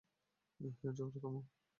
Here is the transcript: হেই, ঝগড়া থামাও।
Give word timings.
হেই, 0.59 0.71
ঝগড়া 0.97 1.19
থামাও। 1.23 1.41